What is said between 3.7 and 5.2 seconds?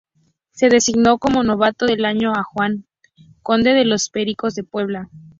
de los Pericos de Puebla.